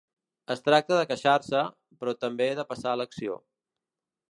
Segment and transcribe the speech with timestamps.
[0.53, 1.61] Es tracta de queixar-se,
[2.01, 3.39] però també de passar a l’acció.